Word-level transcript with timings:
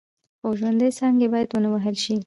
خو 0.39 0.47
ژوندۍ 0.59 0.89
څانګې 0.99 1.27
باید 1.33 1.47
ونه 1.51 1.69
وهل 1.73 1.95
شي. 2.03 2.15